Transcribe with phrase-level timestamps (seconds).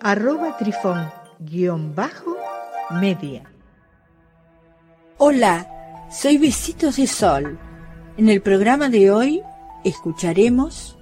[0.00, 2.36] arroba trifón guion bajo
[2.90, 3.44] media.
[5.18, 7.56] Hola, soy Besitos de Sol.
[8.16, 9.42] En el programa de hoy
[9.84, 10.96] escucharemos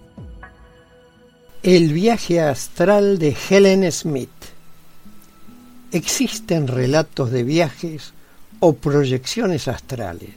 [1.63, 4.31] El viaje astral de Helen Smith.
[5.93, 8.15] Existen relatos de viajes
[8.61, 10.31] o proyecciones astrales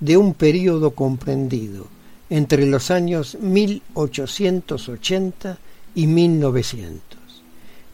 [0.00, 1.86] de un periodo comprendido
[2.28, 5.58] entre los años 1880
[5.94, 7.19] y 1900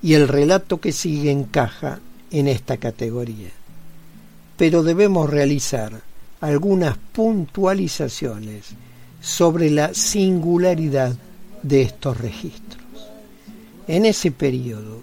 [0.06, 1.98] y el relato que sigue encaja
[2.30, 3.50] en esta categoría.
[4.56, 6.00] Pero debemos realizar
[6.40, 8.66] algunas puntualizaciones
[9.20, 11.16] sobre la singularidad
[11.64, 12.84] de estos registros.
[13.88, 15.02] En ese periodo,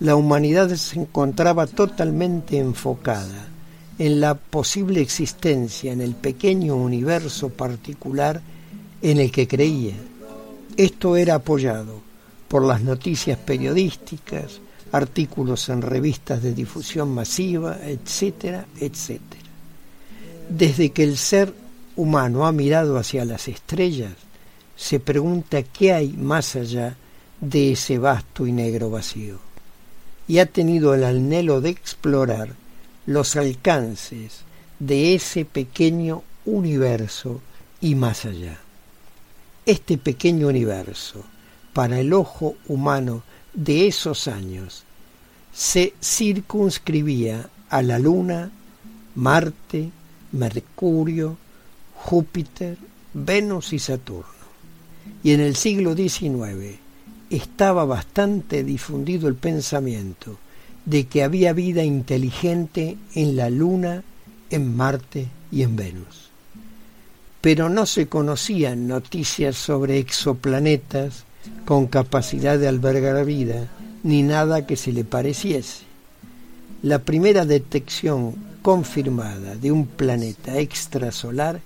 [0.00, 3.48] la humanidad se encontraba totalmente enfocada
[3.98, 8.42] en la posible existencia en el pequeño universo particular
[9.00, 9.94] en el que creía.
[10.76, 12.11] Esto era apoyado
[12.52, 14.60] por las noticias periodísticas,
[14.92, 19.48] artículos en revistas de difusión masiva, etcétera, etcétera.
[20.50, 21.54] Desde que el ser
[21.96, 24.12] humano ha mirado hacia las estrellas,
[24.76, 26.94] se pregunta qué hay más allá
[27.40, 29.38] de ese vasto y negro vacío,
[30.28, 32.50] y ha tenido el anhelo de explorar
[33.06, 34.42] los alcances
[34.78, 37.40] de ese pequeño universo
[37.80, 38.58] y más allá.
[39.64, 41.24] Este pequeño universo,
[41.72, 43.22] para el ojo humano
[43.54, 44.84] de esos años
[45.52, 48.50] se circunscribía a la Luna,
[49.14, 49.90] Marte,
[50.32, 51.36] Mercurio,
[51.94, 52.78] Júpiter,
[53.12, 54.30] Venus y Saturno.
[55.22, 56.78] Y en el siglo XIX
[57.30, 60.38] estaba bastante difundido el pensamiento
[60.84, 64.02] de que había vida inteligente en la Luna,
[64.50, 66.30] en Marte y en Venus.
[67.40, 71.24] Pero no se conocían noticias sobre exoplanetas,
[71.72, 73.70] con capacidad de albergar vida,
[74.02, 75.84] ni nada que se le pareciese.
[76.82, 81.62] La primera detección confirmada de un planeta extrasolar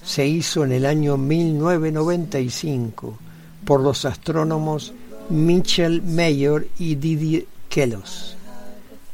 [0.00, 3.18] se hizo en el año 1995
[3.64, 4.92] por los astrónomos
[5.28, 8.36] Mitchell Mayor y Didier Kellos.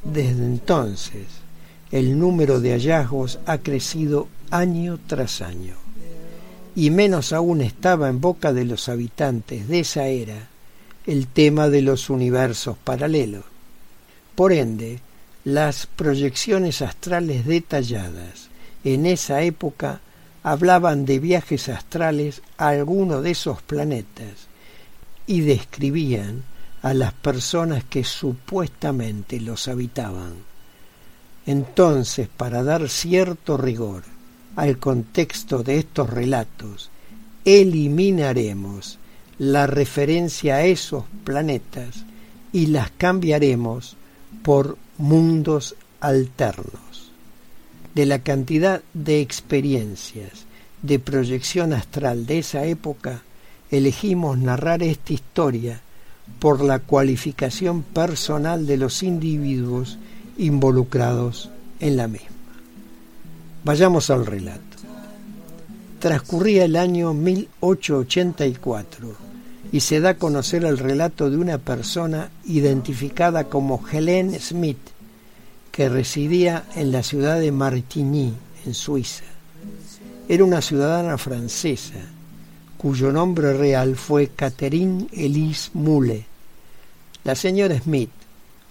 [0.02, 1.24] Desde entonces,
[1.90, 5.83] el número de hallazgos ha crecido año tras año
[6.76, 10.48] y menos aún estaba en boca de los habitantes de esa era
[11.06, 13.44] el tema de los universos paralelos.
[14.34, 15.00] Por ende,
[15.44, 18.48] las proyecciones astrales detalladas
[18.82, 20.00] en esa época
[20.42, 24.48] hablaban de viajes astrales a alguno de esos planetas
[25.26, 26.42] y describían
[26.82, 30.34] a las personas que supuestamente los habitaban.
[31.46, 34.13] Entonces, para dar cierto rigor
[34.56, 36.90] al contexto de estos relatos,
[37.44, 38.98] eliminaremos
[39.38, 42.04] la referencia a esos planetas
[42.52, 43.96] y las cambiaremos
[44.42, 47.12] por mundos alternos.
[47.94, 50.46] De la cantidad de experiencias
[50.82, 53.22] de proyección astral de esa época,
[53.70, 55.80] elegimos narrar esta historia
[56.38, 59.98] por la cualificación personal de los individuos
[60.38, 61.50] involucrados
[61.80, 62.33] en la misma.
[63.64, 64.60] Vayamos al relato.
[65.98, 69.16] Transcurría el año 1884
[69.72, 74.76] y se da a conocer el relato de una persona identificada como Helene Smith,
[75.72, 78.34] que residía en la ciudad de Martigny,
[78.66, 79.24] en Suiza.
[80.28, 82.00] Era una ciudadana francesa,
[82.76, 86.26] cuyo nombre real fue Catherine Elise Mule.
[87.24, 88.10] La señora Smith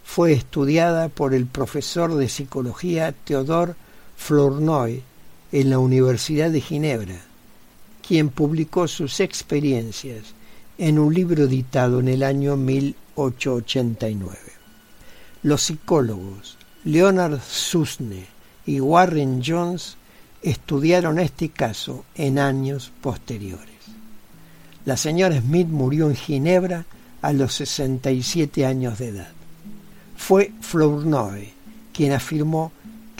[0.04, 3.74] fue estudiada por el profesor de psicología Theodore
[4.15, 5.04] Flournoy
[5.51, 7.21] en la Universidad de Ginebra,
[8.06, 10.33] quien publicó sus experiencias
[10.77, 14.38] en un libro editado en el año 1889.
[15.44, 18.25] Los psicólogos Leonard Susne
[18.65, 19.95] y Warren Jones
[20.42, 23.69] estudiaron este caso en años posteriores.
[24.86, 26.86] La señora Smith murió en Ginebra
[27.21, 29.31] a los 67 años de edad.
[30.18, 31.54] Fue Flournoy
[31.94, 32.74] quien afirmó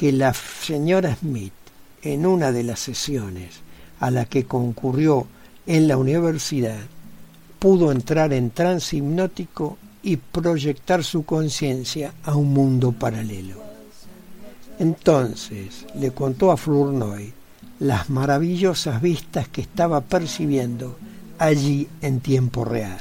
[0.04, 1.54] que la señora Smith,
[2.02, 3.62] en una de las sesiones
[4.02, 5.28] a la que concurrió
[5.66, 6.82] en la universidad,
[7.58, 13.64] pudo entrar en trance hipnótico y proyectar su conciencia a un mundo paralelo.
[14.78, 17.32] Entonces le contó a Flournoy
[17.80, 20.98] las maravillosas vistas que estaba percibiendo
[21.40, 23.00] allí en tiempo real.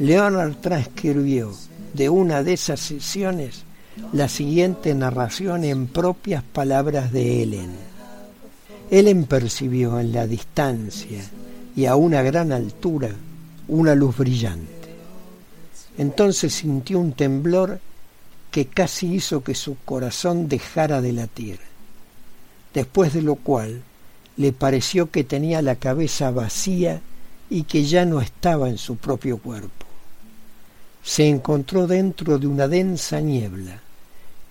[0.00, 1.52] Leonard transcribió
[1.94, 3.62] de una de esas sesiones
[4.12, 7.70] la siguiente narración en propias palabras de Ellen.
[8.90, 11.22] Ellen percibió en la distancia
[11.74, 13.10] y a una gran altura
[13.68, 14.96] una luz brillante.
[15.98, 17.80] Entonces sintió un temblor
[18.50, 21.58] que casi hizo que su corazón dejara de latir,
[22.74, 23.82] después de lo cual
[24.36, 27.00] le pareció que tenía la cabeza vacía
[27.48, 29.86] y que ya no estaba en su propio cuerpo.
[31.02, 33.80] Se encontró dentro de una densa niebla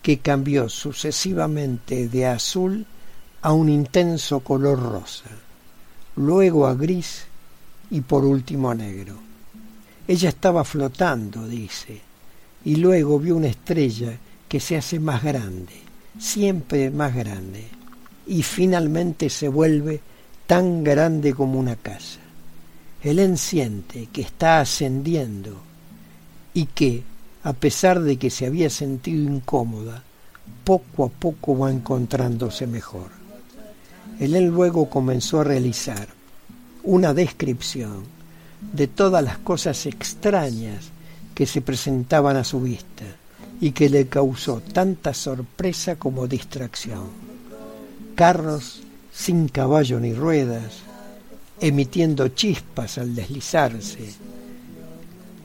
[0.01, 2.86] que cambió sucesivamente de azul
[3.42, 5.30] a un intenso color rosa,
[6.15, 7.24] luego a gris
[7.89, 9.15] y por último a negro.
[10.07, 12.01] Ella estaba flotando, dice,
[12.65, 14.18] y luego vio una estrella
[14.48, 15.74] que se hace más grande,
[16.19, 17.68] siempre más grande,
[18.27, 20.01] y finalmente se vuelve
[20.48, 22.19] tan grande como una casa.
[23.03, 25.70] Helen siente que está ascendiendo
[26.53, 27.03] y que,
[27.44, 30.03] a pesar de que se había sentido incómoda,
[30.63, 33.09] poco a poco va encontrándose mejor.
[34.19, 36.07] Helen luego comenzó a realizar
[36.83, 38.03] una descripción
[38.74, 40.89] de todas las cosas extrañas
[41.33, 43.06] que se presentaban a su vista
[43.59, 47.09] y que le causó tanta sorpresa como distracción.
[48.15, 48.81] Carros
[49.13, 50.81] sin caballo ni ruedas,
[51.59, 54.13] emitiendo chispas al deslizarse,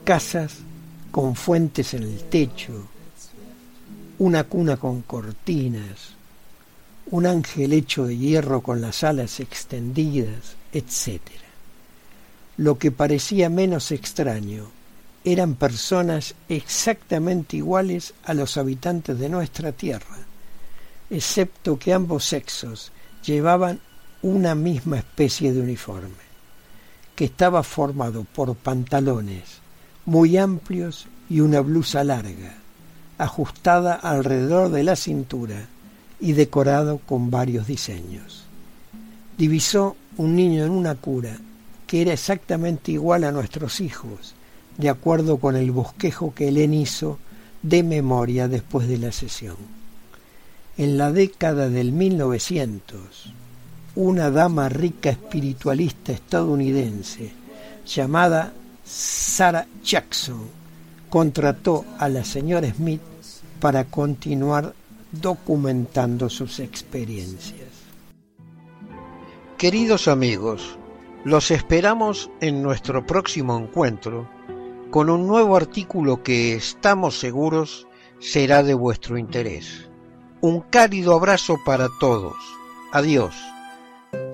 [0.04, 0.58] casas
[1.16, 2.74] con fuentes en el techo,
[4.18, 6.10] una cuna con cortinas,
[7.10, 11.22] un ángel hecho de hierro con las alas extendidas, etc.
[12.58, 14.66] Lo que parecía menos extraño
[15.24, 20.18] eran personas exactamente iguales a los habitantes de nuestra tierra,
[21.08, 22.92] excepto que ambos sexos
[23.24, 23.80] llevaban
[24.20, 26.26] una misma especie de uniforme,
[27.14, 29.64] que estaba formado por pantalones,
[30.06, 32.54] muy amplios y una blusa larga,
[33.18, 35.66] ajustada alrededor de la cintura
[36.20, 38.44] y decorado con varios diseños.
[39.36, 41.36] Divisó un niño en una cura
[41.86, 44.34] que era exactamente igual a nuestros hijos,
[44.78, 47.18] de acuerdo con el bosquejo que Helen hizo
[47.62, 49.56] de memoria después de la sesión.
[50.76, 53.32] En la década del 1900,
[53.96, 57.32] una dama rica espiritualista estadounidense
[57.86, 58.52] llamada
[58.86, 60.48] Sarah Jackson
[61.10, 63.00] contrató a la señora Smith
[63.60, 64.74] para continuar
[65.10, 67.68] documentando sus experiencias.
[69.58, 70.78] Queridos amigos,
[71.24, 74.28] los esperamos en nuestro próximo encuentro
[74.90, 77.88] con un nuevo artículo que estamos seguros
[78.20, 79.90] será de vuestro interés.
[80.40, 82.36] Un cálido abrazo para todos.
[82.92, 83.34] Adiós.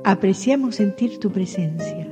[0.05, 2.12] Apreciamos sentir tu presencia